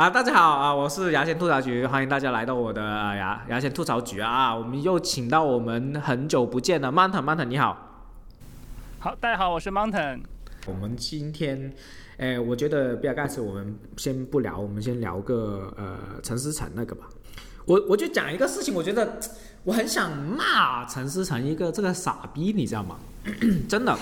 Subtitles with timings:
[0.00, 4.56] 啊，大家好啊，我是牙签吐槽局，欢迎大家来到我的呃牙牙签吐槽局啊。
[4.56, 8.08] 我们又请到我们很久不见的 Mountain Mountain，你好。
[8.98, 10.20] 好，大家好，我是 Mountain。
[10.64, 11.74] 我们今天，
[12.16, 17.06] 哎，我觉得比尔盖茨我们先不聊，我们先聊个呃陈思诚那个吧。
[17.66, 19.20] 我我就讲一个事情，我觉得
[19.64, 22.96] 我很想骂陈思诚一个这个傻逼，你知道吗？
[23.68, 23.94] 真的，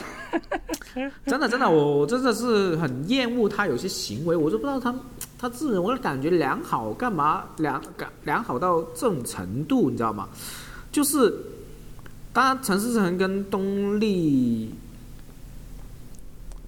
[1.27, 4.95] 真的真的，我我真的是很厌恶他有些行为，我都不知道他
[5.39, 10.29] 他自认为感觉良好，干嘛良感良好到这种程度，你知道吗？
[10.91, 11.33] 就是，
[12.33, 14.75] 当然陈思诚跟东丽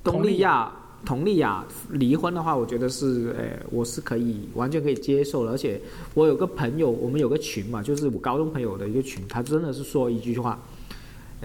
[0.04, 0.72] 东丽亚。
[1.02, 5.50] 佟丽娅离婚的话，我觉得是，哎，我是可以完全可以接受的。
[5.50, 5.80] 而且
[6.12, 10.58] 我有个朋友，我们有个群嘛，就是我高中朋友的一个群，他真的是说一句话：，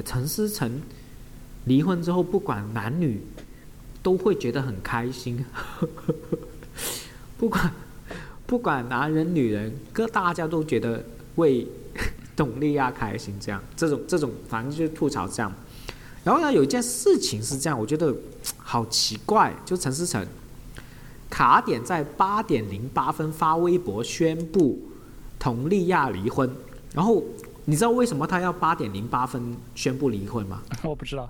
[0.04, 0.82] 陈思诚
[1.64, 3.22] 离婚之后，不管男女
[4.04, 5.46] 都会觉得很开心，
[7.38, 7.72] 不管
[8.46, 11.04] 不管男人女人，各大家都觉得
[11.36, 11.68] 为
[12.36, 15.52] 佟丽娅开心，这样，这种这种，反正就是吐槽这样。
[16.24, 18.14] 然后呢，有一件事情是这样，我觉得
[18.58, 20.26] 好奇怪，就陈思诚
[21.30, 24.80] 卡点在八点零八分发微博宣布
[25.40, 26.50] 佟丽娅离婚。
[26.94, 27.24] 然后
[27.66, 30.62] 你知道为什么他要八点零八分宣布离婚吗？
[30.84, 31.30] 我不知道。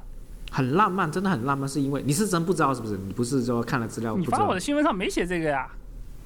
[0.52, 2.98] 很浪漫，真的很浪漫，是因为你是真不知道是不是？
[2.98, 4.16] 你不是说看了资料？
[4.18, 5.68] 你发我的新闻上没写这个呀？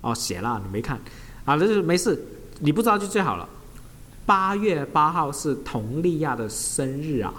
[0.02, 0.98] 哦，写了，你没看
[1.46, 1.56] 啊？
[1.56, 2.20] 那就没事，
[2.60, 3.48] 你不知道就最好了。
[4.26, 7.34] 八月八号是佟丽娅的生日啊。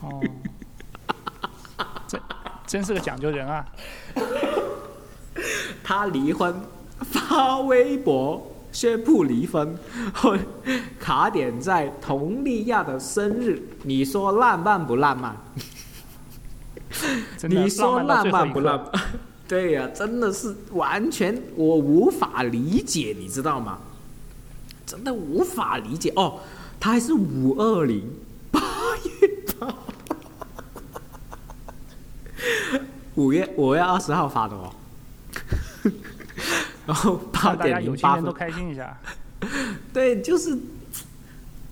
[0.00, 0.20] 哦，
[2.06, 2.20] 真
[2.66, 3.64] 真是个讲究人啊！
[5.82, 6.54] 他离婚
[7.00, 9.78] 发微博宣布离婚，
[10.98, 15.36] 卡点在佟丽娅的生日，你说浪漫不浪漫？
[17.42, 18.90] 你说浪漫不浪？
[19.54, 23.78] 对呀，真的是完全我无法理解，你知道吗？
[24.84, 26.40] 真的无法理解哦，
[26.80, 28.02] 他还是五二零
[28.50, 28.60] 八
[29.20, 29.28] 月
[29.60, 29.72] 八。
[33.14, 34.74] 五月五月二十号发的哦，
[36.84, 38.98] 然后八点零八分都开心一下。
[39.92, 40.58] 对，就是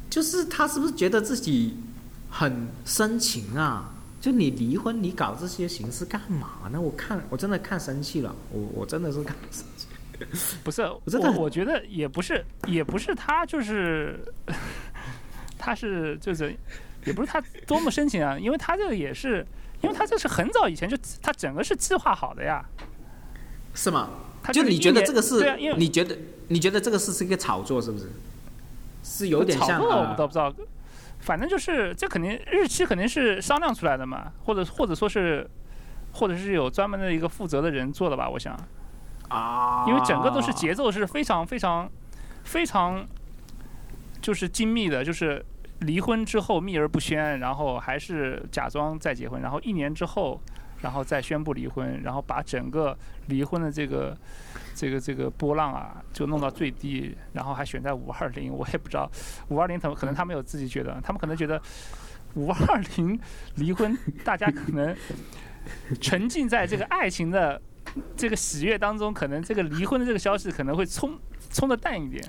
[0.08, 1.76] 就是他是不是觉得自己
[2.30, 3.92] 很深情啊？
[4.22, 6.80] 就你离婚，你搞这些形式干嘛呢？
[6.80, 9.88] 我看我真的看生气了，我我真的是看生气。
[10.62, 14.24] 不是， 我真的我觉得也不是，也不是他， 就是
[15.58, 16.56] 他是就是
[17.04, 19.44] 也不是他多么深情啊，因为他这个也是。
[19.82, 22.64] 因为他这是很早以前就，他整个是计划好的呀，
[23.74, 24.10] 是吗？
[24.52, 25.56] 就你觉得这个是？
[25.76, 26.16] 你觉得
[26.46, 28.08] 你觉得这个是是一个炒作，是不是？
[29.02, 29.70] 是有点像。
[29.70, 30.54] 炒作我倒不知道，
[31.22, 35.48] 反正就是这肯定日期肯定是商量出来的嘛，或者或者说是，
[36.12, 38.54] 或者是有专门的一个负责的人做的吧，我想。
[39.28, 39.86] 啊。
[39.88, 41.90] 因为整个都是节奏是非常非常
[42.44, 43.06] 非常，
[44.20, 45.42] 就是精密的，就是。
[45.82, 50.40] 离婚之后秘而不宣，然后还是假装再结婚，然后一年之后，
[50.82, 52.96] 然后再宣布离婚，然后把整个
[53.28, 54.16] 离婚的这个
[54.74, 59.10] 这个这个波浪啊，就弄到最低，然后还选在五二零，我也不知道
[59.48, 61.60] 五二零他们可能他们有自己觉得，他们可能觉得
[62.34, 63.18] 五二零
[63.56, 64.94] 离婚，大家可能
[66.00, 67.60] 沉浸在这个爱情的
[68.16, 71.18] 这个喜悦当中，可能这个离婚的这个消息可能会冲
[71.50, 72.22] 冲的淡一点。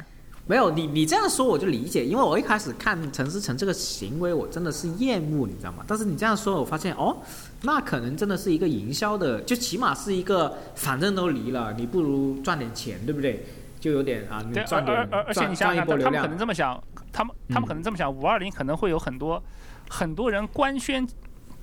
[0.45, 5.85] 没有你，你这样说我就理解，因为我一开始看陈思诚这个行为，我真的是厌恶，你知道吗？
[5.87, 7.15] 但是你这样说，我发现哦，
[7.61, 13.45] 那可能真的是一个营销的，就起码是一个，反正都离了，你不如赚点钱，对不对？
[13.79, 16.11] 就有点啊，你赚点赚赚一波流量。
[16.11, 16.83] 他们可能这么想，
[17.13, 19.41] 他们他们可能这么想，五二零可能会有很多
[19.89, 21.07] 很多人官宣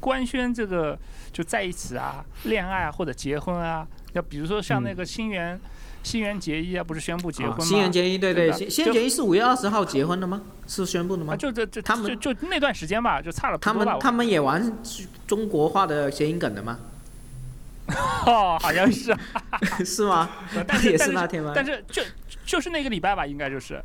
[0.00, 0.98] 官宣这个
[1.32, 5.60] 就在一起啊，恋爱啊或者结婚啊，要比如说像那个新源。
[6.02, 7.64] 新垣结衣啊，不是宣布结婚吗？
[7.64, 10.42] 新垣结衣，对对，新垣结衣是五月二十号结婚的吗？
[10.66, 11.36] 是宣布的吗？
[11.36, 14.72] 就这这他们就就那段时间吧，就差了他们他们也玩
[15.26, 16.78] 中国话的谐音梗的吗？
[18.24, 19.14] 哦，好像是，
[19.84, 20.30] 是吗？
[20.66, 21.52] 但是也是那天吗？
[21.54, 22.02] 但是就
[22.46, 23.82] 就是那个礼拜吧，应该就是。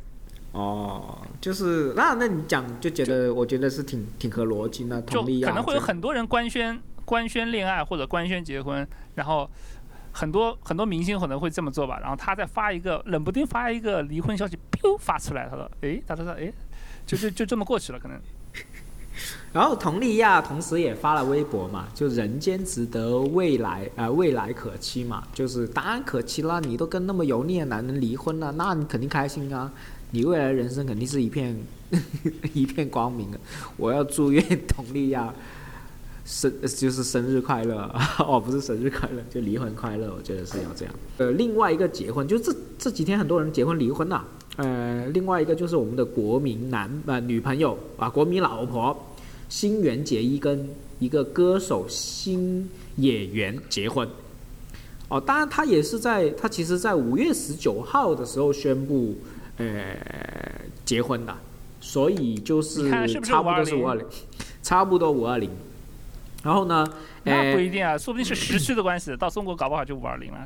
[0.52, 8.86] 哦，就是那那你讲就觉得，我觉得是挺挺合逻辑的，同理可能会有很多人官宣官宣恋爱或者官宣结婚，
[9.16, 9.48] 然后。
[10.16, 16.50] 很多很多明星可能会这么做吧，然后他再发一个，冷不丁发一个离婚消息，噗发出来，他说，哎，他说，哎，
[17.06, 18.18] 就就就这么过去了，可能。
[19.52, 29.70] 然后佟丽娅同时也发了微博嘛，就人间值得未来啊，未来可期嘛，就是当然可期啦，你都跟那么油腻的男人离婚了，那你肯定开心啊，
[30.12, 31.58] 你未来人生肯定是一片
[32.54, 33.38] 一片光明的。
[33.76, 35.32] 我要祝愿佟丽娅
[36.26, 37.88] 生就是生日快乐
[38.18, 40.92] 哦，不是生日快乐，就离婚快乐，我觉得是要这样。
[41.18, 44.24] 呃，另外一个结婚，就这这几天很多人结婚离婚呐、
[44.56, 48.96] 呃，另外一个就是我们的国民男呃女朋友啊，国民老婆
[49.48, 50.68] 新垣结衣跟
[50.98, 54.08] 一个歌手新野原结婚。
[55.08, 59.16] 哦，当然他也是在他其实在五月十九号的时候宣布
[59.58, 59.96] 呃
[60.84, 61.32] 结婚的，
[61.80, 62.90] 所以就是
[63.22, 64.04] 差不多是五二零，
[64.60, 65.48] 差不多五二零。
[66.46, 66.86] 然后呢，
[67.24, 70.38] 那不呃，一定啊，说不定是时区的关系，到中国搞不好就五二零了。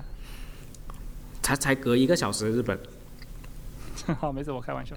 [1.43, 2.79] 才才隔一个小时日本。
[4.19, 4.97] 好，没事，我开玩笑。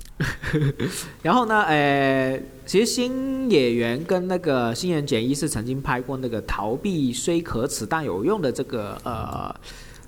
[1.22, 9.54] 然后呢，呃，其实新演员跟那个新垣结衣是曾经拍过那个《逃避虽可耻但有用》的这个呃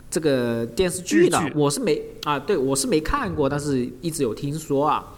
[0.10, 5.14] 这个电视剧的我是没啊，对我是没看过，但是一直有听说啊。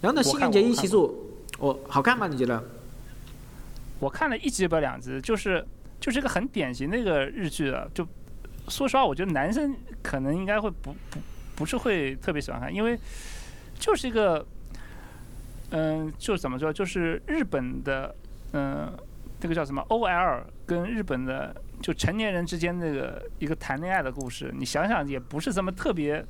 [0.00, 1.14] 然后呢，新垣结衣其实我
[1.60, 2.26] 我好看吗？
[2.26, 2.60] 你觉得？
[4.04, 5.64] 我看了一集不两集，就是
[5.98, 8.06] 就是一个很典型的一个日剧的，就
[8.68, 11.18] 说实话，我觉得男生可能应该会不不
[11.56, 12.98] 不是会特别喜欢看，因为
[13.78, 14.46] 就是一个，
[15.70, 18.14] 嗯、就怎么说，就是日本的，
[18.52, 18.92] 嗯、
[19.40, 26.22] 那个叫什么 OL 跟日本的就成年人之间那个一个谈恋爱的故事，你想想也不是什么特别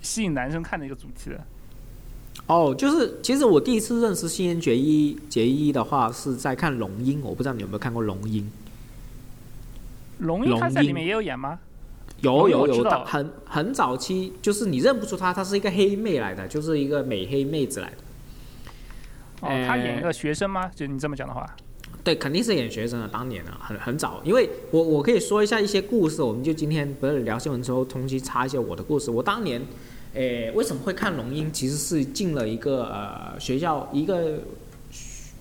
[0.00, 1.44] 吸引男生看的一个主题的。
[2.46, 8.42] 哦，就是其实我第一次认识新垣结衣结衣的话是在看《龙樱》，我不知道你有没有看过《龙樱》。
[10.18, 11.58] 龙樱他在里面也有演吗？
[12.22, 17.96] 有有有，很很早期，就是你认不出她，她是一个黑妹来的，就是一个美黑妹子来的。
[19.40, 20.70] 哦，她演一呃个学生吗？
[20.74, 21.46] 就你这么讲的话。
[22.02, 24.22] 对，肯定是演学生的，当年啊，很很早。
[24.24, 29.10] 因为我我可以说一下一些故事，我们就今天不是聊新闻之后，同期插一些我的故事。
[29.10, 29.60] 我当年，
[30.16, 31.52] 诶，为什么会看龙樱？
[31.52, 34.38] 其实是进了一个呃学校一个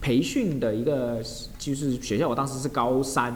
[0.02, 1.24] 培训的一个
[1.58, 3.34] 就是学校，我当时是高三，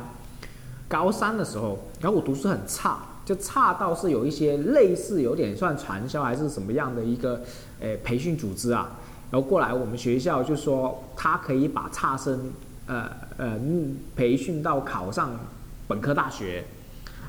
[0.90, 7.42] 高三的时候，然后我读书很差，就差到是有一些类似有点算传销还是什么样的一个
[7.80, 9.00] 诶培训组织啊，
[9.32, 12.52] 然后过来我们学校就说他可以把差生
[12.86, 15.40] 呃呃嗯培训到考上
[15.88, 16.66] 本科大学。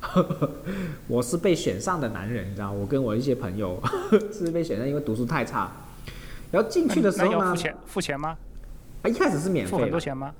[1.07, 3.81] 我是被选上的男人，你知道，我跟我一些朋友
[4.33, 5.71] 是被选上，因为读书太差。
[6.51, 8.37] 然后进去的时候呢要付，钱付钱吗？
[9.03, 10.33] 啊，一开始是免费的，很多钱吗？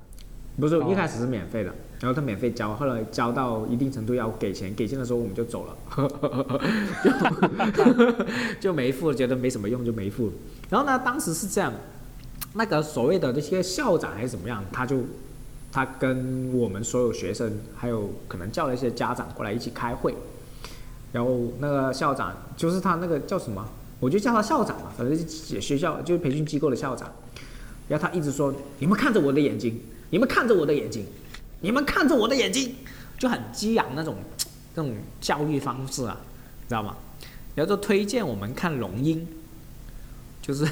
[0.59, 5.77] 不是，哦一开始是免费的，然后他免费交，后来交到一定程度要给钱，给钱的时候我们就走了，
[7.73, 8.25] 就
[8.59, 10.31] 就没付，觉得没什么用就没付。
[10.69, 11.71] 然后呢，当时是这样，
[12.53, 14.97] 那个所谓的那些校长还是怎么样，他就
[15.71, 20.13] 他跟我们所有学生，还有可能叫了一些家长过来一起开会，
[21.11, 23.65] 然后那个校长就是他那个叫什么，
[23.99, 27.11] 我就叫他校长嘛，反正是学校就是培训机构的校长。
[27.87, 29.81] 然后他一直说：“你们看着我的眼睛，
[30.11, 31.05] 你们看着我的眼睛，
[31.59, 32.75] 你们看着我的眼睛，
[33.17, 34.15] 就很激昂那种
[34.75, 36.17] 那种教育方式啊，
[36.69, 36.95] 知道吗？
[37.53, 39.19] 然后就推荐我们看《龙樱》，
[40.41, 40.65] 就是《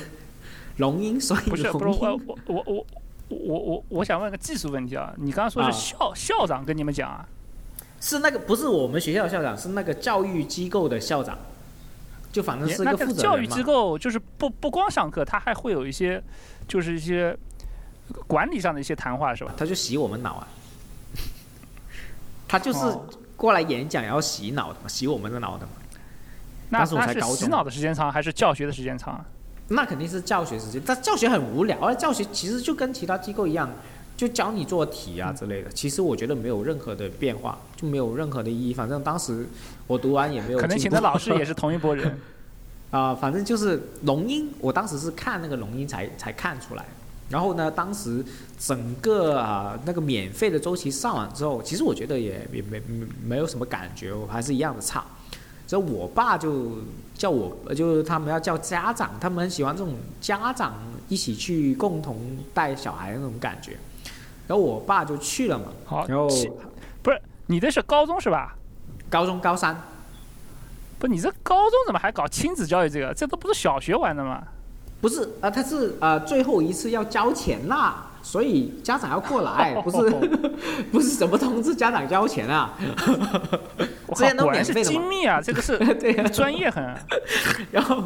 [0.78, 2.86] 龙樱》，所以不是不是龙我樱我我我
[3.30, 7.26] 我我我我想问个技术问题啊，你刚刚说啊是校、校长跟你们讲啊？
[8.02, 11.38] 是那个不是我们学校的校长，是那个教育机构的校长，
[12.32, 13.62] 就反正是一个负责教育机。
[13.62, 16.24] 构就是不不光上课，他还会有一些
[16.68, 17.38] 就是一些
[18.26, 19.54] 管理上的一些谈话是吧？
[19.58, 20.48] 他就洗我们脑啊，
[22.48, 23.06] 他就是哦
[23.36, 25.74] 过来演讲，然后洗脑的嘛，洗我们的脑的嘛。
[26.70, 29.26] 那当时我那才高中是洗脑的时间长还是教学的时间长啊？
[29.70, 33.70] 那肯定是教学时间，但教学很无聊，啊教学其实就跟其他机构一样，
[34.18, 35.70] 就教你做题啊之类的。
[35.72, 38.74] 其实我觉得没有任何的变化，就没有任何的意义。
[38.74, 39.48] 反正当时
[39.88, 42.20] 我读完也没有可能请的老师也是同一拨人。
[42.92, 46.84] 啊、反正就是龙音，我当时是看那个龙音才才看出来。
[47.30, 48.26] 然后呢，当时
[48.58, 55.06] 整个啊、那个免费的周期上完之后，其实我觉得也也没没没有什么感觉，我还是一样的差。
[55.68, 56.80] 所以我爸就
[57.20, 60.74] 叫我，呃就是他们要叫家长，他们很喜欢这种家长
[61.10, 62.18] 一起去共同
[62.54, 63.78] 带小孩的那种感觉。
[64.48, 66.30] 然后我爸就去了嘛，好，然后
[67.04, 68.56] 不是你这是高中是吧？
[69.10, 69.76] 高中高三，
[70.98, 73.14] 不，你这高中怎么还搞亲子教育这个？
[73.14, 74.42] 这都不是小学玩的吗？
[75.02, 80.10] 不是啊、他是呃最后一次要交钱啦，所以家长要过来，不是
[80.92, 82.74] 不是怎么通知家长交钱啊？
[84.10, 85.40] 我之前都免费的嘛精密啊！
[85.42, 86.84] 这个是 对呀、专业很。
[87.72, 88.04] 然后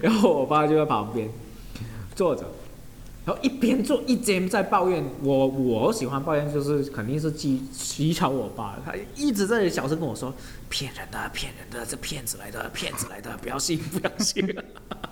[0.00, 1.28] 然后我爸就在旁边
[2.14, 2.42] 坐着，
[3.24, 10.32] 然后一边做一边在抱怨我，我喜欢抱怨就是肯定是讥讥嘲我爸，他一直在小声跟我说
[10.68, 14.46] 骗人的骗人的，这骗子来的骗子来的，不要信不要信，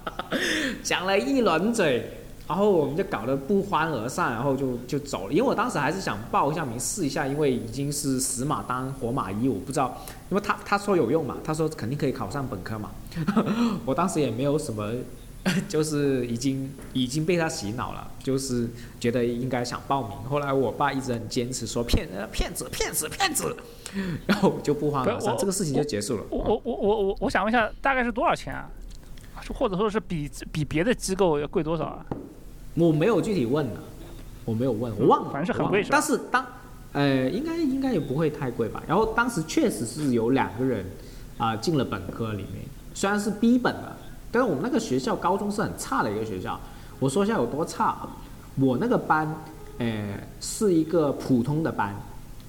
[0.84, 2.10] 讲了一轮嘴。
[2.48, 5.32] 然后我们就搞得不欢而散，然后就就走了。
[5.34, 12.90] 因为我当时还是想报一下名试一下，因为已经是死马当活马医，我不知道，因为他他说有用嘛，他说肯定可以考上本科嘛。
[13.86, 14.92] 我当时也没有什么，
[15.68, 18.68] 就是已经已经被他洗脑了，就是
[19.00, 20.16] 觉得应该想报名。
[20.28, 23.56] 后来我爸一直很坚持说骗人、骗子、骗子、骗子，
[24.26, 26.24] 然后就不欢而散，这个事情就结束了。
[26.30, 28.68] 我我我我我我想问一下，大概是多少钱啊？
[29.54, 32.04] 或者说是比比别的机构要贵多少啊？
[32.74, 33.80] 我没有具体问的，
[34.44, 35.82] 我没有问，我忘了，反正是很贵。
[35.88, 36.46] 但是当，
[36.92, 38.82] 呃，应该应该也不会太贵吧。
[38.86, 40.84] 然后当时确实是有两个人
[41.36, 42.64] 啊进了本科里面，
[42.94, 43.96] 虽然是 B 本的，
[44.32, 46.58] 但是我们那个学校高中是很差的一个学校。
[46.98, 48.16] 我说一下有多差啊？
[48.56, 49.32] 我那个班，
[49.78, 51.94] 呃，是一个普通的班，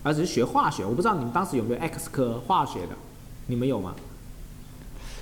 [0.02, 0.84] 而且是学化学。
[0.84, 2.96] 我不知道你们当时有没有 X 科化学的，
[3.46, 3.94] 你们有吗？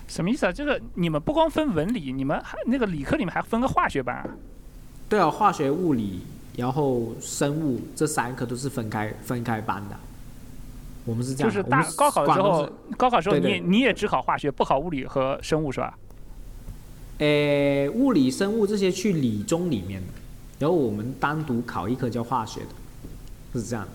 [0.07, 0.51] 什么意思啊？
[0.53, 4.29] 这个你们不光分文理，你们还那个理科里面还分个化学班啊？
[5.09, 6.21] 对啊，化学、物理，
[6.57, 9.95] 然后生物这三科都是分开分开班的。
[11.05, 15.97] 我们是这样，就是大高考的时候，高考时候你你也只考化学，不考物理和生物是吧？
[17.19, 20.07] 诶，物理、生物这些去理综里面的，
[20.59, 22.67] 然后我们单独考一科叫化学的，
[23.53, 23.91] 是这样的。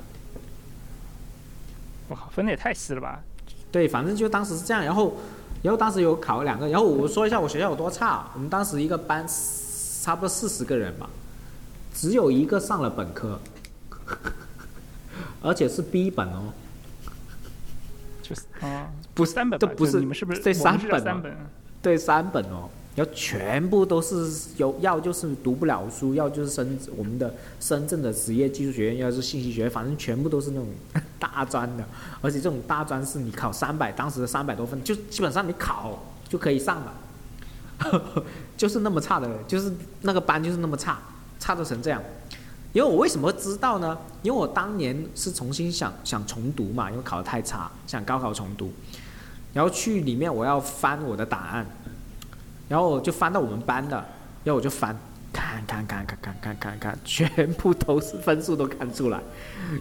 [2.08, 3.20] 我靠，分的也太细了吧？
[3.70, 5.14] 对，反正就当时是这样，然后
[5.62, 9.26] 然后当时有考了两个，然后我说一下我学校有多差，我们当时一个班。
[10.02, 11.08] 差不多四十个人吧，
[11.94, 13.40] 只有一个上了本科，
[15.42, 16.52] 而且是 B 本哦，
[18.22, 21.02] 就是啊，不是三本，这不是你们是不是对三本？
[21.02, 21.36] 三本，
[21.82, 30.68] 对三本哦，然后全部都是有要就是读不了书，要就是深我们的深圳的职业技术学院，要是信息学院，反正全部都是那种
[31.18, 31.84] 大专的，
[32.20, 36.94] 而且这种大专是你考三百，当时的三百多分，就基本上你考就可以上了。
[38.56, 39.72] 就是那么差的，就是
[40.02, 41.00] 那个班就是那么差，
[41.42, 42.00] 差的成这样。
[42.72, 43.98] 因为我为什么会知道呢？
[44.22, 48.72] 因为我当年是重新想想重读嘛，因为考的太差，想高考重读，
[49.52, 51.66] 然后去里面我要翻我的档案，
[52.68, 53.96] 然后我就翻到我们班的，
[54.44, 54.96] 然后我就翻，
[55.34, 59.20] 看看看看看看看看，全部都是分数都看出来，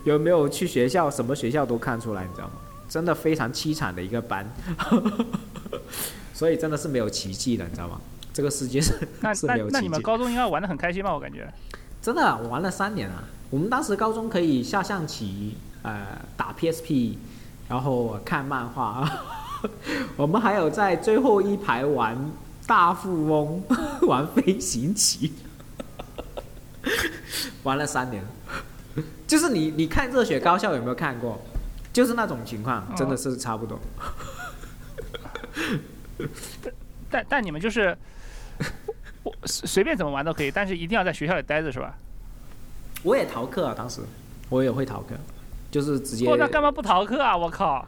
[0.04, 2.54] 有没有去学校，什么学校都看出来，你知道吗？
[2.90, 4.46] 真的非常凄惨的一个班。
[6.36, 8.02] 所以真的是没有奇迹的，你知道吗？
[8.34, 8.94] 这个世界是
[9.36, 9.74] 是没有奇迹。
[9.74, 11.14] 那你们高中应该玩的很开心吧？
[11.14, 11.52] 我感觉。
[12.02, 13.24] 真的，我玩了三年啊。
[13.50, 17.16] 我们当时高中可以下象棋，呃，打 PSP，
[17.68, 19.10] 然后看漫画。
[20.16, 22.18] 我们还有在最后一排玩
[22.66, 23.64] 大富翁，
[24.08, 25.34] 玩飞行棋，
[27.64, 28.24] 玩了三年。
[29.28, 31.40] 就是你，你看《热血高校》有没有看过？
[31.94, 33.78] 就是那种情况，真的是差不多。
[36.64, 36.74] 但
[37.10, 37.98] 但但你们就是
[39.24, 41.96] 我随便怎么玩都可以，但是一定要在学校里待着是吧？
[43.04, 44.02] 我也逃课啊，当时
[44.50, 45.16] 我也会逃课，
[45.70, 46.34] 就是直接。
[46.36, 47.36] 那干嘛不逃课啊？
[47.36, 47.86] 我靠！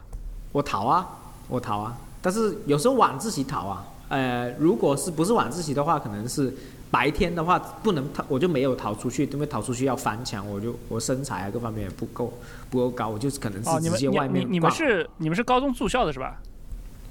[0.52, 1.08] 我逃啊，
[1.48, 3.86] 我逃啊，但是有时候晚自习逃啊。
[4.08, 6.54] 呃，如果是不是晚自习的话，可能是
[6.90, 12.32] 白天的话不能逃，我就没有逃出去，因为逃出去要翻墙，我就我身材啊各方面也不够
[12.70, 14.44] 不够高，我就可能是直接外面。
[14.46, 16.36] 你你们是你们是高中住校的是吧？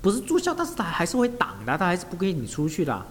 [0.02, 3.06] 不是住校，但是他还是会挡的，他还是不给你出去的，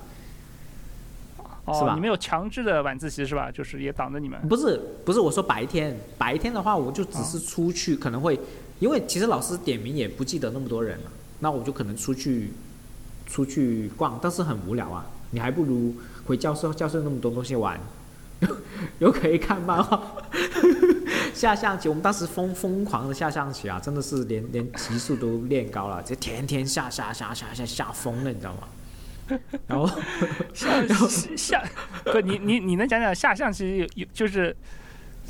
[1.67, 1.95] 是吧？
[1.95, 3.51] 你们有强制的晚自习是吧？
[3.51, 4.41] 就是也挡着你们。
[4.49, 8.39] 不是，不是，我说白天，白天的话，我就只是出去，可能会，
[8.81, 12.53] 因为其实老师点名也不记得那么多人了，那我就可能出去，
[13.27, 15.95] 出去逛，但是很无聊啊，你还不如
[16.27, 17.79] 回教室，教室那么多东西玩。
[18.99, 20.03] 又可以看漫画，
[21.33, 21.89] 下象棋。
[21.89, 28.63] 我们当时疯疯狂的下象棋啊，真的是连连级数都练高了，就天天下下下下下下疯了，你知道吗？
[29.67, 29.87] 然后
[30.53, 30.87] 下
[31.37, 31.63] 下
[32.05, 34.55] 不，你你你能讲讲下象棋有有就是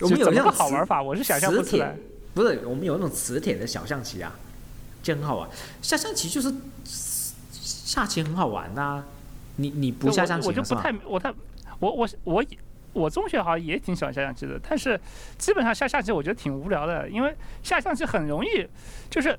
[0.00, 1.02] 我们有那个好玩法？
[1.02, 1.96] 我是想象不出来。
[2.34, 4.34] 不是，我们有那种磁铁的小象棋啊，
[5.02, 5.48] 就很好玩。
[5.80, 6.52] 下象棋就是
[6.84, 9.04] 下棋很好玩呐。
[9.56, 11.32] 你你不下象棋我就不太我太
[11.78, 12.44] 我我我。
[12.94, 15.00] 我中学好像也挺喜欢下象棋的，但是
[15.38, 18.68] 基本上下象棋我觉得挺无聊的，因为下象棋很容易，
[19.08, 19.34] 就是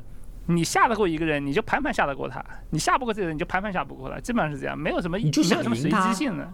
[0.48, 2.40] 你下得过一个人，你就盘盘下得过他；
[2.72, 6.52] 你下不过这个人，你就盘盘下不过他，基本上是这样，没有什么你就没有什么随机性的。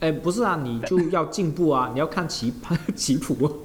[0.00, 3.62] 哎，不是啊，你就要进步啊，你要看棋盘 棋谱。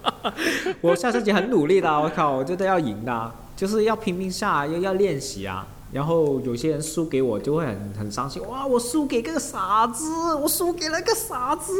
[0.80, 5.66] 我下象棋很努力的，我靠，我觉得要赢的，就是要拼命下，又要练习啊。
[5.92, 8.66] 然后有些人输给我就会很很伤心，哇！
[8.66, 11.72] 我输给个傻子，我输给了个傻子。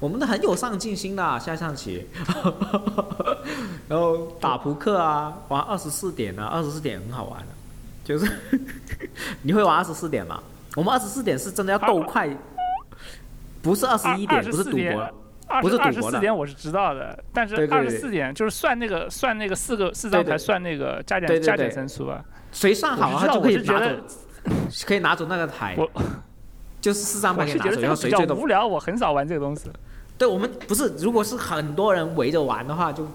[0.00, 2.06] 我们都很有上进心的下象棋，
[3.88, 7.46] 然后打扑克啊，玩二十四点啊，二十四点很好玩的，
[8.04, 8.30] 就是
[9.42, 10.42] 你会玩二十四点吗？
[10.74, 12.28] 我们二十四点是真的要斗快，
[13.62, 15.08] 不是二十一点，不是赌博，
[15.46, 22.24] 二不是十二十赌博的四点我是知道的，但是二十四点就是算那个算那个四个四张牌算那个加减加减对乘除啊。
[22.52, 23.90] 谁算好他就可以拿走，
[24.86, 25.90] 可以拿走那个台我，
[26.80, 29.70] 就是四张牌可以拿走，然后谁最多无聊，我很少玩这个东西。
[30.18, 33.08] 对我们不是，如果是很多人围着玩的话，就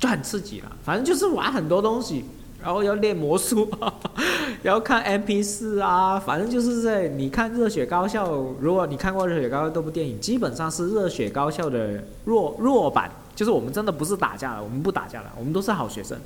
[0.00, 0.72] 就很刺激了。
[0.82, 2.24] 反正就是玩很多东西，
[2.60, 3.70] 然后要练魔术，
[4.62, 16.18] 然后看 MP 四啊，反正就是在你看《热血高校》，如果你看过《热血高校》这部电影，基本上是《热血高校》的弱弱版，就是我们真的不是打架了，我们不打架了，我们都是好学生，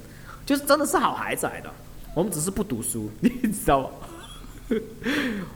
[0.47, 1.69] 就是真的是好孩子来的，
[2.15, 3.89] 我们只是不读书， 你知道吗？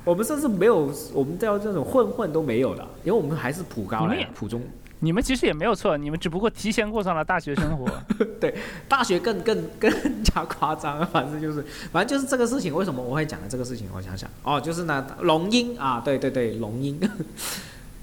[0.04, 4.62] 我们甚至没有，我们叫这种混混都没有的，因为我们还是普高来普中。
[4.98, 7.86] 你们其实也没有错，你们只不过提前过上了大学生活。
[8.40, 8.54] 对
[8.88, 9.90] 大学更更更
[10.25, 12.75] 加夸张，反正就是，反正就是这个事情。
[12.75, 13.86] 为什么我会讲的这个事情？
[13.94, 16.98] 我想想，哦，就是那龙樱啊，对对对，龙樱，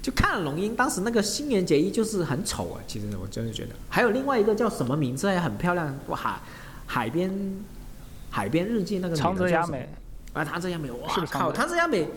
[0.00, 3.70] 就看了龙樱，当时那个新垣结衣就是很丑啊，其实我真的觉得。
[3.88, 6.38] 还有另外一个叫什么名字也很漂亮，哇，海
[6.86, 7.28] 海边
[8.34, 9.88] 海边日记那个长泽雅美，
[10.32, 12.08] 啊，长泽雅美，哇靠，长泽雅美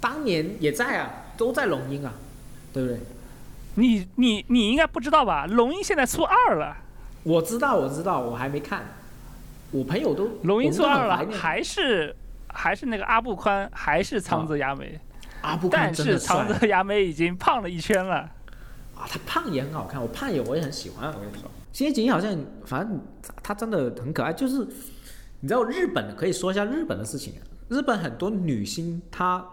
[0.00, 2.12] 当年也在啊，都在龙樱啊，
[2.72, 2.98] 对不对？
[3.76, 5.46] 你你你应该不知道吧？
[5.46, 6.76] 龙樱现在出二了，
[7.22, 8.82] 我知道，我知道，我还没看。
[9.70, 12.16] 我朋友都龙樱出二了，还是
[12.48, 14.98] 还是那个阿布宽，还是长泽雅美，
[15.42, 18.28] 阿布宽但是长泽雅美已经胖了一圈了。
[18.96, 21.06] 啊，他胖也很好看，我胖也我也很喜欢。
[21.06, 22.36] 我跟你说，新垣结衣好像
[22.66, 24.66] 反正他他真的很可爱，就是
[25.40, 27.40] 你知道日本的可以说一下日本的事情啊。
[27.68, 29.44] 日本很多女星她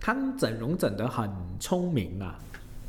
[0.00, 2.38] 她们整容整得很聪明啊，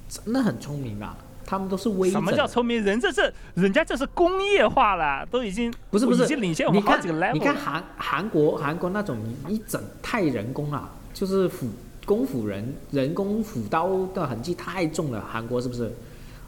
[0.10, 1.16] 真的很聪明啊，
[1.46, 2.84] 她们都是微整什么叫聪明？
[2.84, 7.34] 人这是人家这是工业化了，都已经不是不是已经领先我们好几个 level。
[7.34, 11.70] 你看韩韩国韩国那种一整太人工了，就是斧
[12.06, 15.92] 功夫人人工斧刀的痕迹太重了，韩国是不是？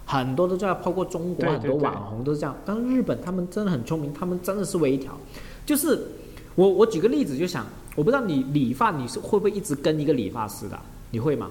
[0.05, 2.55] 很多都这样，包括中国很多网红都是这样。
[2.63, 5.17] 但是日本他们真的很聪明，他们真的是微调。
[5.65, 6.07] 就是
[6.55, 10.79] 我我举个例子就想，我不知道你理发你是会不会一直跟一个理发师的？
[11.09, 11.49] 你会吗？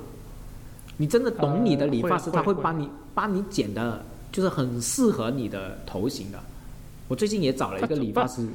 [0.96, 6.38] 你真的懂你的呃理发师，他会会帮你帮你剪的，就是很适合你的头型的。
[7.08, 8.46] 我最近也找了一个理发师，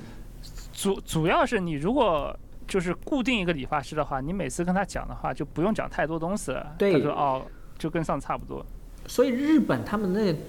[0.73, 2.33] 主主要是你如果
[2.67, 6.73] 就是固定一个理发师的话，你每次跟他讲的话就不用讲太多东西了。
[6.77, 7.41] 对他说哦，
[7.77, 8.65] 就跟上次差不多。
[9.09, 10.39] 所以日本他们那个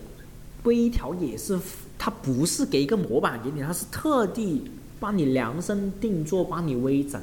[0.64, 1.58] 微调也是，
[1.98, 4.70] 他不是给一个模板给你，他是特地
[5.00, 7.18] 帮你量身定做，帮你微整，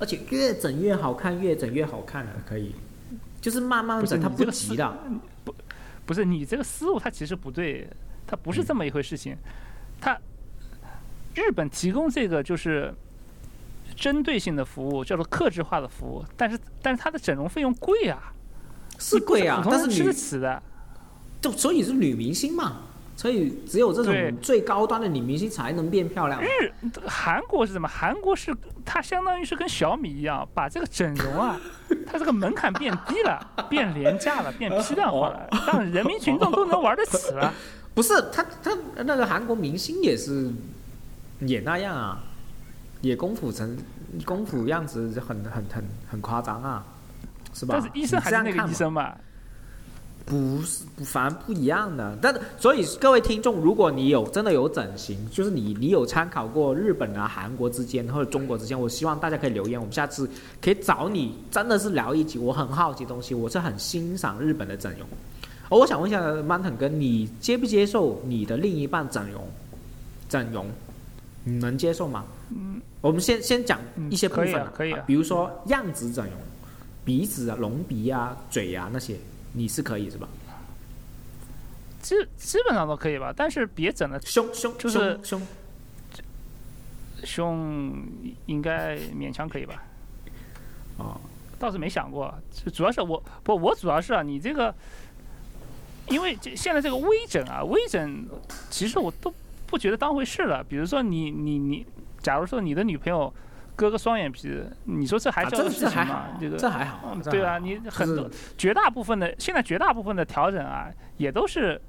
[0.00, 2.72] 而且越整越好看，越整越好看了，可以，
[3.40, 4.98] 就是慢慢整，它不急的。
[5.44, 5.54] 不
[6.04, 7.88] 不是你这个思路，它其实不对，
[8.26, 9.36] 它不是这么一回事情。
[10.00, 10.18] 它
[11.36, 12.92] 日本提供这个就是
[13.94, 18.34] 针对性的服务，叫做克制化的服务，但是但是它的整容费用贵啊，
[18.98, 20.62] 是贵啊但是女得起的。
[21.40, 22.78] 就所以是女明星嘛，
[23.16, 26.40] 所以只有这种最高端的女明星才能变漂亮。
[26.42, 26.72] 日
[27.06, 27.86] 韩国是什么？
[27.86, 31.60] 韩国是它相当于是跟小米一样，把这个整容啊，
[32.06, 37.52] 它这个门槛变低了，变廉价了，变批量化了， 让人民群众都能玩得起了。
[37.94, 40.50] 不是他他那个韩国明星也是
[41.40, 42.24] 也那样啊，
[43.02, 43.76] 也功夫成
[44.24, 46.84] 功夫样子很很很很夸张啊，
[47.54, 47.78] 是吧？
[47.78, 49.14] 但是医生还是那个医生嘛，
[50.26, 52.18] 不是，不反正不一样的。
[52.20, 60.28] 但所以各位听众，如果你有真的有整形，就是你你有参考过日本啊、韩国之间或者中国之间，我希望大家可以留言，我们下次
[60.60, 62.38] 可以找你真的是聊一集。
[62.38, 65.06] 我很好奇东西，我是很欣赏日本的整容。
[65.70, 69.46] 哦，我想问一下 Manton 哥，你接不接受你的另一半整容？
[70.28, 70.66] 整容，
[71.44, 72.24] 你能接受吗？
[72.50, 73.78] 嗯，我们先先讲
[74.10, 76.34] 一些部分、可以啊可以啊比如说样子整容，
[77.04, 79.16] 鼻子啊、隆鼻啊、嘴啊那些，
[79.52, 80.28] 你是可以是吧？
[82.00, 85.40] 基基本上都可以吧，但是别整的胸胸就是胸胸
[87.24, 88.06] 胸
[88.46, 89.82] 应该勉强可以吧。
[90.98, 91.18] 哦，
[91.58, 94.74] 倒是没想过，就主要是我不，我主要是啊，你这个，
[96.08, 98.26] 因为这现在这个微整啊，微整
[98.68, 99.32] 其实我都
[99.66, 100.62] 不觉得当回事了。
[100.62, 101.86] 比如说你你你，
[102.22, 103.32] 假如说你的女朋友
[103.76, 106.28] 割个双眼皮，你说这还叫事情吗？
[106.40, 111.80] 这个这还好嗯，对啊，你很多绝大部分的现在绝大部分的调整啊，也都是。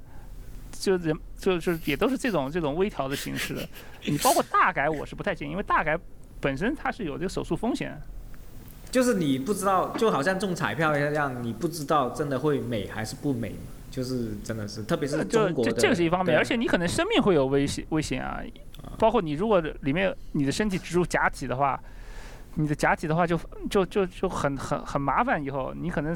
[0.78, 3.70] 就人就就是也都是这种这种微调的形式的，
[4.04, 5.98] 你包括大改我是不太建议，因为大改
[6.42, 7.98] 本身它是有这个手术风险，
[8.92, 13.56] 就是你不知道，就好像中彩票一样，你不知道真的会美还是不美嘛？
[13.96, 18.42] 就是真的是，特别是就中国的，这这个是一方面，而且你可能生命会有危险危险啊，
[19.00, 21.80] 包括你如果里面你的身体植入假体的话，
[22.56, 26.14] 你的假体的话就就就就很很很麻烦，以后你可能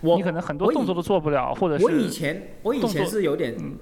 [0.00, 3.76] 你可能很多动作都做不了，或者是我以前我以前是有点，嗯。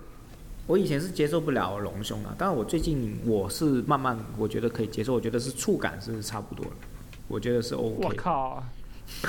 [0.66, 6.72] 我以前是接受不了隆胸的，但是我最近我是慢慢我觉得可以接受，我觉得是触感是差不多了，
[7.26, 8.62] 我觉得是 OK 我靠，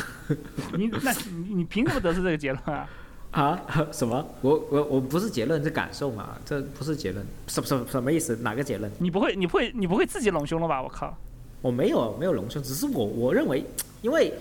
[0.77, 2.89] 你那你你凭什么得出这个结论啊？
[3.31, 3.61] 啊？
[3.91, 4.25] 什么？
[4.41, 8.35] 我我我不是结论，是感受嘛，这不是结论，什什什么意思？
[8.37, 8.91] 哪个结论？
[8.99, 10.81] 你不会你不会你不会自己隆胸了吧？
[10.81, 11.15] 我靠！
[11.61, 13.63] 我没有没有隆胸，只是我我认为，
[14.01, 14.33] 因为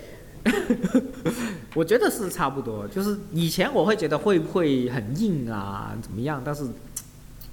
[1.74, 6.40] 我觉得是差不多，就是以前我会觉得会不会很硬啊，怎么样？
[6.44, 6.64] 但是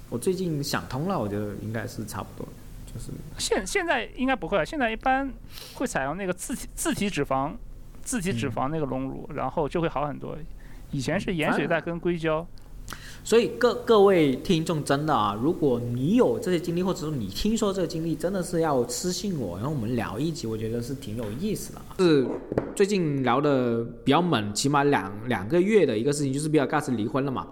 [0.08, 2.48] 我最近想通了，我觉得应该是差不多，
[2.86, 5.30] 就是现现在应该不会，现在一般
[5.74, 7.52] 会采用那个自体自体脂肪
[8.02, 10.36] 自体脂肪那个隆乳，然后就会好很多。
[10.90, 12.46] 以前是盐水袋跟硅胶，
[13.24, 21.96] 所以各各位听众真的啊，如果你有这些经历，或者说你听说这个经历，真的是要私信我，然后我们聊一集，我觉得是挺有意思的啊。
[21.98, 22.26] 是
[22.74, 27.48] 最近聊的比较猛，起码两两个月的一个事情，就是比尔盖茨离婚了嘛。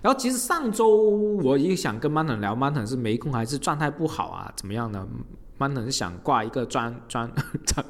[0.00, 0.96] 然后其实上周
[1.42, 4.52] 我也想跟曼腾聊，曼腾是没空还是状态不好啊？
[4.56, 5.06] 怎么样呢？
[5.62, 7.30] 曼腾是想挂一个专 专
[7.64, 7.84] 专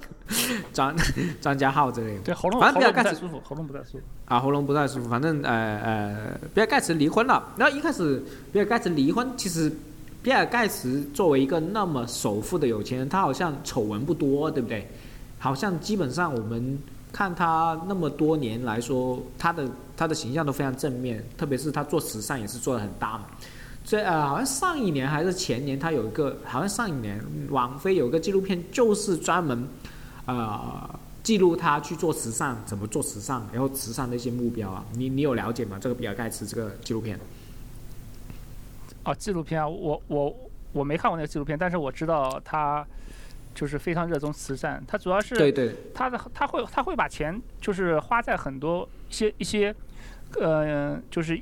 [0.73, 0.97] 专
[1.41, 2.21] 专家号之类的。
[2.21, 4.05] 对喉咙反正比尔盖茨咙不太舒服，喉咙不太舒服。
[4.27, 7.43] 啊，喉咙不太舒服，反正呃呃，比尔盖茨离婚了。
[7.57, 9.73] 然后一开始比尔盖茨离婚，其实
[10.23, 14.87] 比尔盖茨作为一个那么首富的有钱人，他好像丑闻不多，对不对？
[15.39, 16.79] 好像基本上我们
[17.13, 23.25] 看他那么多年来说，他的他的形象都非常正面，特别是他做慈善也是做的很大嘛。
[23.85, 29.67] 所以呃，好像上一年还是前年，他有一个，好像上一年网飞有一个纪录片，就是专门
[30.27, 30.89] 呃
[31.23, 34.85] 记录他去做慈善，怎么做慈善，然后慈善的一些目标啊。
[34.95, 35.79] 你你有了解吗？
[35.81, 37.19] 这个比尔盖茨这个纪录片？
[39.05, 40.37] 哦，纪录片啊，我我
[40.73, 42.87] 我没看过那个纪录片，但是我知道他
[43.53, 44.83] 就是非常热衷慈善。
[44.87, 49.75] 他主要是对对，他的他会他会把钱就是花在很多一些一些
[50.41, 51.37] 呃就是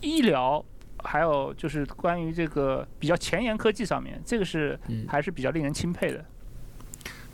[0.00, 0.64] 医疗，
[1.04, 6.24] 还有就是关于这个比较前沿科技上面，这个是嗯还是比较令人钦佩的。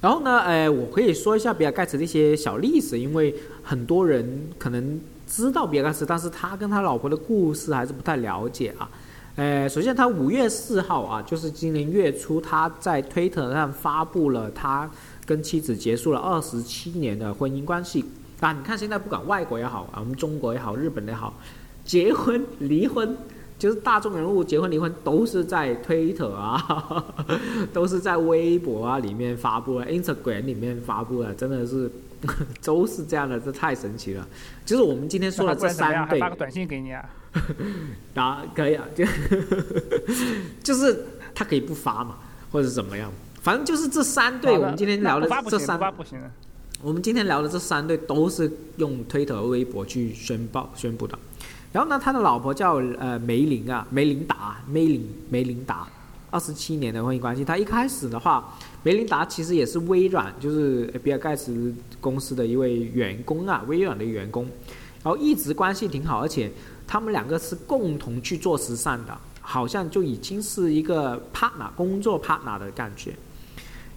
[0.01, 8.91] 然后呢，呃，我可以说一下比尔盖茨的一些小例子，因为很多人可能知道比尔盖茨，但是他跟他老婆的故事还是不太了解啊。
[9.37, 14.91] 呃，首先他五月四号啊，就是今年月初，他在推特上发布了他
[15.27, 18.05] 跟妻子结束了二十七年的婚姻关系
[18.41, 18.53] 啊。
[18.53, 21.35] 你看现在不管外国也好啊，我们中国也好，日本也好，
[21.85, 23.15] 结婚离婚。
[23.61, 27.05] 就是大众人物结婚离婚都是在推特啊，
[27.75, 31.91] 都是在微博啊里面发布了，Instagram 里面发布了，真的是
[32.65, 34.27] 都是这样的，这太神奇了。
[34.65, 35.69] 就是我们今天说的这？
[35.69, 37.05] 三对发个短信给你啊？
[38.17, 39.05] 啊，可以啊，就
[40.63, 42.17] 就是他可以不发嘛，
[42.51, 46.31] 或者怎么样，反正就是这三对，我们今天聊的这三不发不行的。
[46.83, 51.19] 我们今天聊的这三对都是用推特和微博去宣报宣布的。
[51.73, 55.87] 然后呢，他的老婆叫呃梅林啊，梅琳达，梅林梅琳达，
[56.31, 57.45] 二十七年的婚姻关系。
[57.45, 58.53] 他一开始的话，
[58.83, 64.49] 梅琳达其实也是微软，就是比尔盖茨公司的一位员工啊，微软的员工。
[65.03, 66.51] 然后一直关系挺好，而且
[66.87, 73.15] 他们两个是共同去做慈善的，好像就已经是一个 partner 工作 partner 的感觉。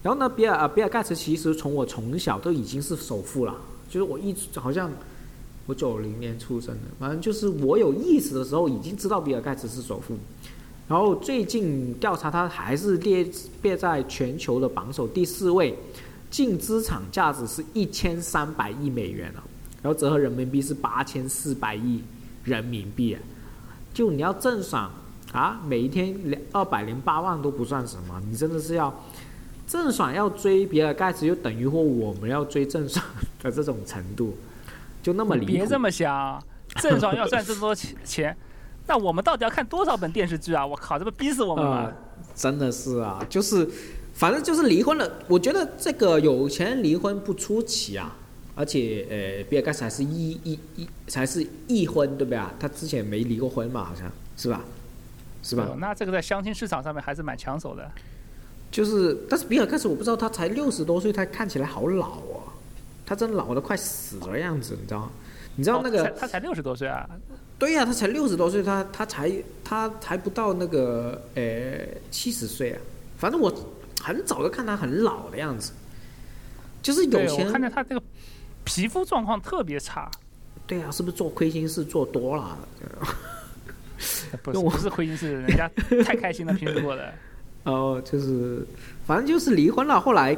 [0.03, 3.55] 然后呢，比尔比尔盖茨其实从我从小都已经是首富了，
[3.89, 4.91] 就是我一直好像
[5.65, 10.15] 我九零年出生的，反正就是我有意识的时候已经知道比尔盖茨是首富。
[10.87, 13.25] 然后最近调查他还是列
[13.61, 15.77] 列在全球的榜首第四位，
[16.29, 19.43] 净资产价值是一千三百亿美元啊，
[19.81, 22.01] 然后折合人民币是八千四百亿
[22.43, 23.21] 人民币啊，
[23.93, 24.91] 就你要郑爽
[25.31, 28.93] 啊，每一天两二百零八万都不算什么，你真的是要。
[29.65, 33.03] 郑爽要追比尔盖茨，就等于或我们要追郑爽
[33.41, 34.35] 的这种程度，
[35.03, 35.51] 就那么离谱。
[35.51, 36.43] 别这么想，
[36.81, 38.35] 郑爽要赚这么多钱钱，
[38.87, 40.65] 那我们到底要看多少本电视剧啊？
[40.65, 41.83] 我靠，这不逼死我们吗？
[41.83, 41.93] 呃
[42.33, 43.69] 真的是啊，就是
[44.15, 45.11] 反正就是离婚了。
[45.27, 48.15] 我觉得这个有钱人离婚不出奇啊，
[48.55, 52.51] 而且呃，比尔盖茨还是一一一才是一婚，对不对啊？
[52.59, 54.61] 他之前没离过婚嘛，好像是吧？
[55.43, 55.67] 是吧？
[55.69, 57.91] 哦那这个在相亲市场上面还是蛮抢手的。
[58.71, 62.42] 就是，但是比尔盖茨我不知道他才六十多岁，他看起来好老哦，
[63.05, 65.11] 他真老的快死了样子，你知道吗？
[65.55, 66.05] 你知道那个？
[66.05, 67.07] 哦他才六十多岁啊？
[67.59, 69.31] 对呀、他才六十多岁，他他才
[69.63, 72.81] 他才不到那个呃七十岁啊。
[73.17, 73.53] 反正我
[74.01, 75.71] 很早就看他很老的样子，
[76.81, 78.01] 就是有，钱我看见他这个
[78.65, 80.09] 皮肤状况特别差，
[80.67, 82.57] 对啊，是不是做亏心事做多了？
[84.41, 85.69] 不是 我不是亏心事，人家
[86.03, 87.13] 太开心了，平时过的。
[87.63, 88.67] 哦，就是
[89.05, 90.01] 反正就是离婚了。
[90.01, 90.35] 后来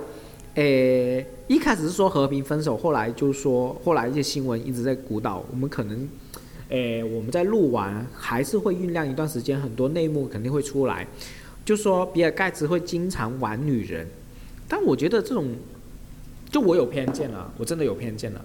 [0.56, 6.08] 诶，一开始是说和平分手，后来就说，后来一些新闻一直在鼓捣，我们可能，
[6.70, 11.06] 诶，我们在录完还是会酝酿一段时间，很多内幕肯定会出来，
[11.66, 14.08] 就说比尔盖茨会经常玩女人，
[14.70, 15.54] 但我觉得这种，
[16.50, 18.40] 就我有偏见了，我真的有偏见了，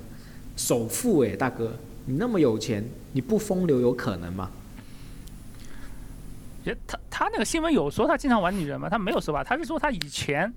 [0.57, 1.73] 首富诶，大哥，
[2.07, 4.51] 你那么有钱，你不风流有可能吗？
[6.65, 8.89] 也他他那个新闻有说他经常玩女人吗？
[8.89, 9.45] 他没有说吧？
[9.45, 10.53] 他是说他以前。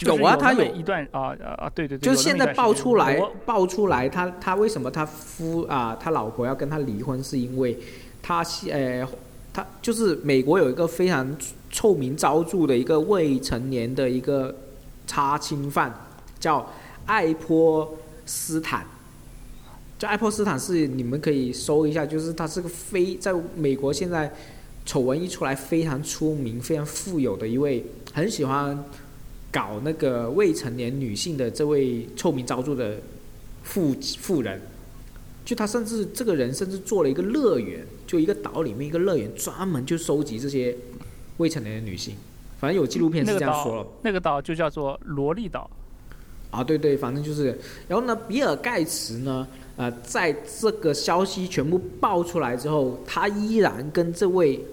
[0.00, 7.78] 有啊，他有一段啊啊对对对，就现在爆出来爆出来，他他为什么他夫啊他老婆要跟他离婚，是因为
[8.22, 9.06] 他呃
[9.52, 11.36] 他就是美国有一个非常
[11.70, 14.54] 臭名昭著的一个未成年的一个
[15.06, 15.94] 插亲犯，
[16.40, 16.66] 叫
[17.06, 18.86] 爱泼斯坦，
[19.98, 24.32] 就爱泼斯坦是你们可以搜一下，就是他是个非在美国现在
[24.84, 28.82] 丑闻一出来非常出名、非常富有的一位，很喜欢。
[29.52, 32.96] 搞那个未成年女性的这位臭名昭著的
[33.62, 34.58] 富富人，
[35.44, 40.74] 就他甚至这个人甚至做了一个乐园，就一个岛里面一个乐园，专门就收集这些
[41.36, 42.16] 未成年的女性。
[42.58, 43.86] 反正有纪录片是这样说了。
[44.02, 45.68] 那个岛就叫做萝莉岛。
[46.50, 47.58] 啊，对对，反正就是。
[47.88, 54.64] 然后呢，比尔盖茨呢，呃，在这个消息全部爆出来之后，他依然跟这位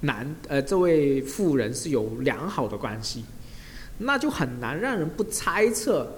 [0.00, 3.24] 男呃这位富人是有良好的关系。
[3.98, 6.10] 那就很难让人不猜测，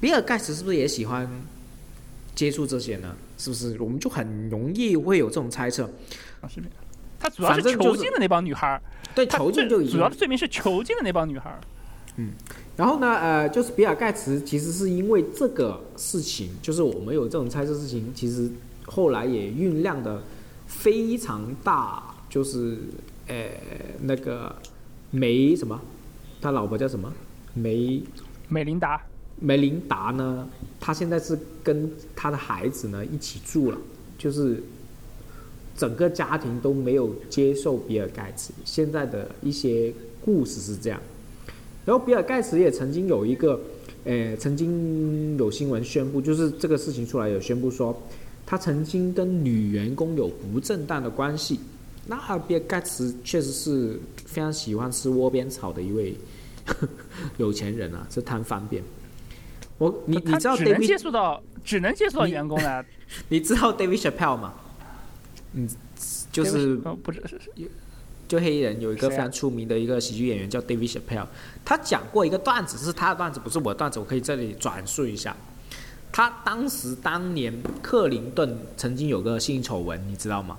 [0.00, 1.28] 比尔盖茨是不是也喜欢
[2.34, 3.14] 接触这些呢？
[3.36, 3.76] 是不是？
[3.80, 5.84] 我们就很容易会有这种猜测。
[6.40, 6.62] 啊，是
[7.18, 8.80] 他主要是囚禁的那帮女孩儿。
[9.14, 11.60] 对，囚禁就主要的罪名是囚禁的那帮女孩儿。
[12.16, 12.30] 嗯，
[12.76, 18.50] 然后呢，呃，就是比尔盖茨其实是因为这个事情，就是我们有这种猜测事情，其实
[18.86, 20.22] 后来也酝酿的
[20.66, 22.78] 非常大，就是
[23.26, 23.48] 呃
[24.02, 24.54] 那个
[25.10, 25.80] 梅什么。
[26.40, 27.12] 他老婆叫什么？
[27.54, 28.02] 梅
[28.48, 29.00] 梅琳达。
[29.42, 30.46] 梅琳达呢？
[30.78, 33.78] 他现在是跟他的孩子呢一起住了，
[34.18, 34.62] 就是
[35.74, 38.52] 整个家庭都没有接受比尔盖茨。
[38.66, 39.90] 现在的一些
[40.22, 41.00] 故事是这样。
[41.86, 43.58] 然后比尔盖茨也曾经有一个，
[44.04, 47.98] 呃，曾经有新闻宣布，就是这个事情出来有宣布说，
[48.44, 51.58] 他曾经跟女员工有不正当的关系。
[52.06, 56.14] 那比尔盖茨确实是非常喜欢吃窝边草的一位。
[57.38, 58.82] 有钱人啊，是贪方便。
[59.78, 62.84] 我你你知道只能接触到只能接触到员工的。
[63.28, 64.54] 你知道 David Chappelle 吗？
[65.54, 65.68] 嗯，
[66.30, 67.22] 就是不是
[68.28, 71.26] 就黑人有一个非常出名的一个喜剧演员叫 David Chappelle，
[71.64, 75.36] 他讲过一个段子，是他的段子，不是我的段子，我可以这里转述一下。
[76.12, 77.52] 他当时当年
[77.82, 80.56] 克林顿曾经有个性丑闻，你知道吗？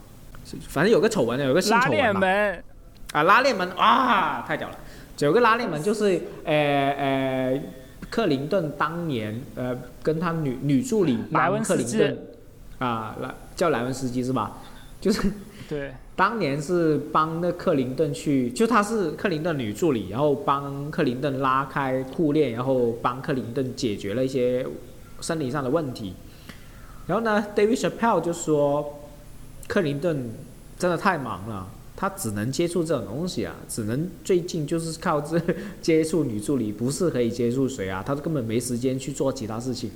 [0.67, 2.63] 反正有个丑闻，有个性丑闻拉链门
[3.13, 4.77] 啊，拉链门啊，太屌了。
[5.25, 7.61] 有个拉链门，就是呃呃，
[8.09, 12.17] 克林顿当年呃跟他女女助理帮克林顿
[12.79, 14.57] 啊，莱叫莱文斯基是吧？
[14.99, 15.31] 就是
[15.67, 24.65] 对，当年是帮那克林顿去，就他是克林顿女助理，然后帮克林顿拉开裤链，然后帮克林顿解决了一些
[25.19, 26.13] 生理上的问题。
[27.07, 29.01] 然后呢，David Chappelle 就说，
[29.67, 30.29] 克林顿
[30.77, 31.67] 真的太忙了。
[32.01, 35.39] 他只能接触这种东西啊，只能最近就是靠这
[35.83, 38.01] 接触女助理，不是可以接触谁啊？
[38.03, 39.91] 他根本没时间去做其他事情。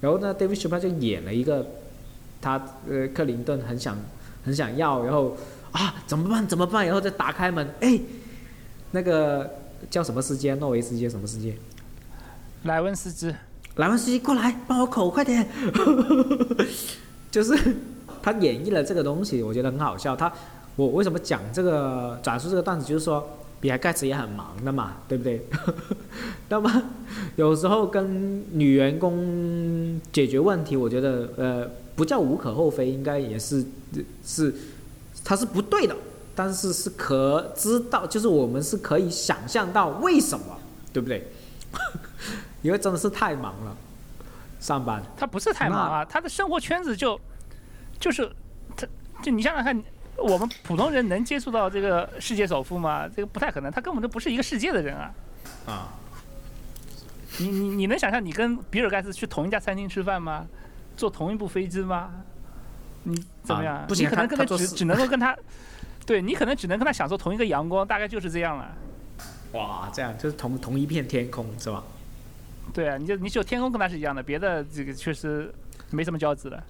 [0.00, 1.64] 然后呢，David Chappelle 就演了一个，
[2.40, 3.96] 他呃克林顿很想
[4.44, 5.36] 很想要，然后
[5.70, 6.84] 啊怎么办怎么办？
[6.84, 8.00] 然后再打开门，哎，
[8.90, 9.48] 那个
[9.88, 10.58] 叫什么时间？
[10.58, 11.56] 诺维斯基什么时间？
[12.64, 13.32] 莱文斯基。
[13.76, 15.46] 莱文斯基过来帮我口快点。
[17.30, 17.56] 就是
[18.20, 20.16] 他演绎了这个东西，我觉得很好笑。
[20.16, 20.32] 他。
[20.76, 25.46] 我为什么讲这个转述这个段子，就是说比尔盖茨也很忙的嘛，对不对？
[26.50, 26.82] 那么
[27.36, 33.64] 有时候跟女员工解决问题，我觉得呃不叫无可厚非，应该也是
[34.24, 34.54] 是
[35.24, 35.96] 他是不对的，
[36.34, 40.58] 但是是可知道，就是我们是可以想象到为什么，
[40.92, 41.26] 对不对？
[42.60, 43.74] 因为真的是太忙了，
[44.60, 45.02] 上班。
[45.16, 47.18] 他不是太忙啊，他的生活圈子就
[47.98, 48.30] 就是
[48.76, 48.86] 他
[49.22, 49.82] 就你想想看。
[50.18, 53.08] 我们普通人能接触到这个世界首富吗？
[53.08, 55.14] 这个不太可能，他根本就不是一个世界的人啊！
[55.66, 55.88] 啊，
[57.38, 60.46] 你你你能想象你跟比尔盖茨去同一家餐厅吃饭吗？
[60.96, 62.10] 坐同一部飞机吗？
[63.02, 63.84] 你怎么样？
[63.86, 65.36] 不行，你可能跟他只只能够跟他，
[66.06, 68.74] 对你可能只能跟他享受同一个阳光，大概就是这样了。
[69.52, 71.84] 哇，这样就是同同一片天空是吧？
[72.72, 75.52] 对啊，你就你只有天空跟他是一样的，别的这个确实
[75.90, 76.64] 没什么交集了。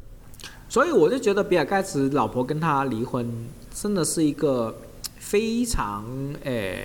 [0.68, 3.28] 所以我就觉得比尔盖茨老婆跟他离婚，
[3.72, 4.74] 真的是一个
[5.18, 6.04] 非常
[6.44, 6.84] 诶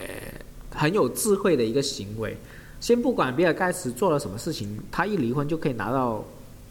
[0.74, 2.38] 很有智慧的一个行为。
[2.80, 6.24] 先不管比尔盖茨做了什么事情，他一离婚就可以拿到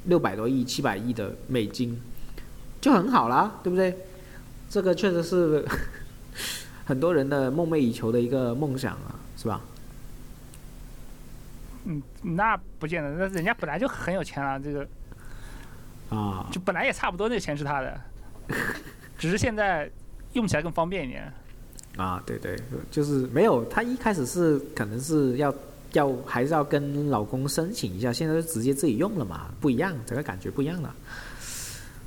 [0.06, 2.00] 六百多亿、七百亿的美金，
[2.80, 3.94] 就很好啦，对不对？
[4.68, 5.64] 这个确实是
[6.84, 9.60] 很多人的梦寐以求的一个梦想啊，是吧？
[11.84, 14.86] 嗯，那不见得，那人家本来就很有钱了，这个
[16.10, 18.00] 啊，就本来也差不多，那钱是他的，
[19.18, 19.90] 只是现在
[20.34, 21.32] 用起来更方便一点。
[21.96, 22.56] 啊，对对，
[22.90, 25.54] 就是没有，他一开始是可能是要。
[25.94, 30.94] 要还是要跟老公申请一下，现在就直接自己用了嘛，不一样，整个感觉不一样了。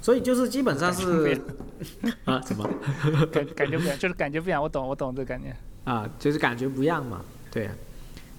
[0.02, 1.38] 所以就是基本上是
[2.24, 2.66] 啊，怎么
[3.30, 7.20] 感感觉不一样，就是感觉不一样，我懂，我懂这感觉啊，就是感觉不一样嘛，
[7.52, 7.70] 对。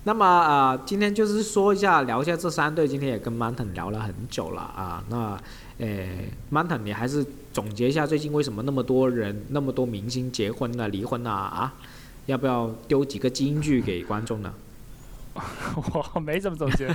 [0.06, 5.02] 那么啊，今天就是说一下，聊一下这三对，今天也跟 Mountain 聊了很久了啊。
[5.08, 5.36] 那
[5.78, 11.74] 诶，Mountain，你还是总结一下最近为什么那么多人、那么多明星结婚了、离婚了啊？
[12.26, 14.52] 要不要丢几个金句给观众呢？
[16.14, 16.86] 我没怎么总结，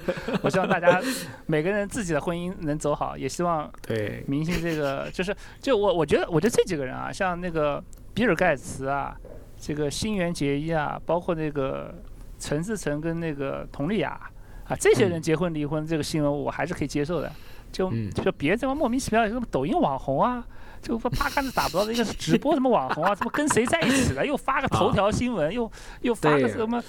[0.41, 1.01] 我希望大家
[1.45, 9.13] 每个人自己的婚姻能走好，也希望对明星这个就是就我我觉得我觉得这几个人啊，像那个比尔盖茨啊，
[9.59, 11.93] 这个新垣结衣啊，包括那个
[12.39, 14.19] 陈思诚跟那个佟丽娅
[14.67, 17.32] 啊，这些人结婚离婚这个新闻我还是可以接受的，
[17.71, 20.43] 就就别这么莫名其妙什么抖音网红啊。
[20.81, 25.69] 就说八竿子打不着的一个直播什么网红啊， 什么跟谁在一起了，又发个头条新闻，又
[26.01, 26.81] 又发个什么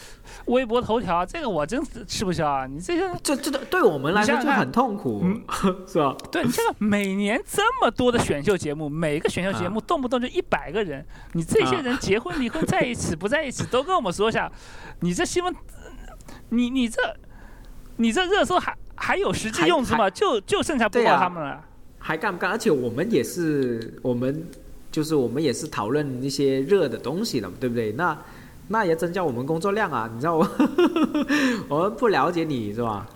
[0.46, 2.66] 微博头条，这个我真吃不消啊！
[2.66, 5.24] 你这些这这对我们来说就很痛苦，
[5.86, 6.14] 是吧？
[6.30, 14.50] 对你这个每年这么多的选秀节目，每个选秀节目 动不动就一百个人，你这些人结婚离婚在一起不在一起都跟我们说一下，
[15.00, 15.54] 你这新闻，
[16.50, 17.00] 你你这
[17.96, 20.08] 你这热搜还还有实际用处吗？
[20.08, 21.64] 就就剩下播报他们了。
[22.10, 22.50] 还干不干？
[22.50, 24.44] 而且我们也是，我们
[24.90, 27.92] 就是我们也是讨论一些热的东西的，对不对？
[27.92, 28.18] 那
[28.66, 30.10] 那也增加我们工作量啊！
[30.12, 30.44] 你知道我
[31.70, 33.08] 我们不了解你是吧？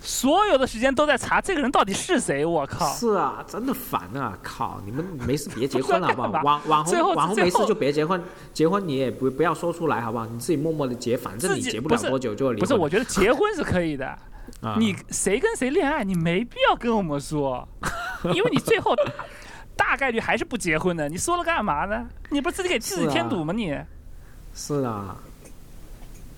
[0.00, 2.86] 所有的时间都在查这个人到底是谁，我靠！
[2.94, 4.36] 是啊，真的烦啊！
[4.42, 6.42] 靠，你们没事别结婚了好不好？
[6.42, 8.22] 网网红网红没事就别结婚，
[8.54, 10.26] 结婚你也不不要说出来好不好？
[10.26, 12.60] 你自己默默的结，反正你结不了多久就离。
[12.60, 14.18] 不是，我觉得结婚是可以的。
[14.78, 17.66] 你谁跟谁恋爱，你没必要跟我们说，
[18.34, 18.94] 因为你最后
[19.76, 21.08] 大概率还是不结婚的。
[21.08, 22.08] 你说了干嘛呢？
[22.30, 23.52] 你不是自己给自己添堵吗？
[23.52, 23.78] 你
[24.54, 25.16] 是啊，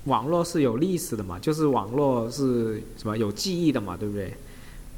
[0.04, 4.34] 网络是有历史的嘛，就是网络是什么有记忆的嘛，对不对？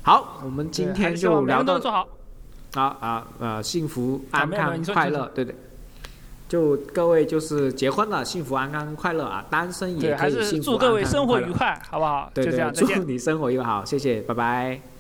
[0.02, 2.06] 好，我们今天就聊到
[2.74, 5.54] 啊啊呃，幸福安康快乐，对对。
[6.46, 9.44] 就各位就是结婚了，幸福安康快乐啊！
[9.50, 12.30] 单身也可以幸福安康祝各位生活愉快，好不好？
[12.34, 14.93] 对对，祝你生活愉快，好，谢谢，拜拜。